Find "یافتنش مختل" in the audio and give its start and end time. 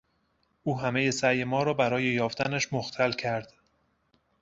2.03-3.11